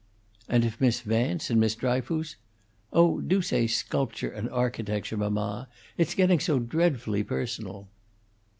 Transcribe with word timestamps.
"And 0.49 0.65
if 0.65 0.81
Miss 0.81 1.01
Vance 1.01 1.51
and 1.51 1.59
Miss 1.59 1.75
Dryfoos" 1.75 2.35
"Oh, 2.91 3.21
do 3.21 3.39
say 3.39 3.67
Sculpture 3.67 4.31
and 4.31 4.49
Architecture, 4.49 5.15
mamma! 5.15 5.67
It's 5.95 6.15
getting 6.15 6.39
so 6.39 6.57
dreadfully 6.57 7.21
personal!" 7.21 7.87